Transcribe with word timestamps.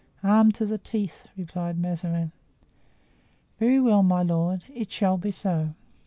"Armed 0.23 0.55
to 0.55 0.65
the 0.65 0.79
teeth!" 0.79 1.27
replied 1.37 1.77
Mazarin. 1.77 2.31
"Very 3.59 3.79
well, 3.79 4.01
my 4.01 4.23
lord; 4.23 4.65
it 4.73 4.91
shall 4.91 5.15
be 5.17 5.29
so." 5.29 5.75